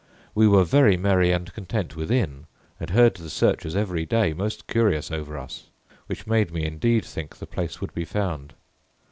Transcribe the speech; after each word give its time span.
We 0.33 0.47
were 0.47 0.63
very 0.63 0.97
merry 0.97 1.29
and 1.31 1.53
content 1.53 1.95
within, 1.95 2.47
and 2.79 2.89
heard 2.89 3.13
the 3.17 3.29
searchers 3.29 3.75
every 3.75 4.03
day 4.03 4.33
most 4.33 4.65
curious 4.65 5.11
over 5.11 5.37
us, 5.37 5.67
which 6.07 6.25
made 6.25 6.51
me 6.51 6.65
indeed 6.65 7.05
think 7.05 7.37
the 7.37 7.45
place 7.45 7.79
would 7.81 7.93
be 7.93 8.05
found. 8.05 8.55